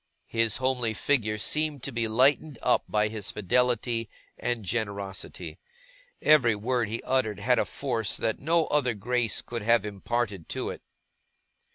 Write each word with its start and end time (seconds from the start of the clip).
His 0.29 0.57
homely 0.57 0.95
figure 0.95 1.37
seemed 1.37 1.83
to 1.83 1.91
be 1.91 2.07
lightened 2.07 2.57
up 2.63 2.85
by 2.89 3.07
his 3.07 3.29
fidelity 3.29 4.09
and 4.35 4.65
generosity. 4.65 5.59
Every 6.23 6.55
word 6.55 6.89
he 6.89 7.03
uttered 7.03 7.39
had 7.39 7.59
a 7.59 7.65
force 7.65 8.17
that 8.17 8.39
no 8.39 8.65
other 8.69 8.95
grace 8.95 9.43
could 9.43 9.61
have 9.61 9.85
imparted 9.85 10.49
to 10.49 10.71
it. 10.71 10.81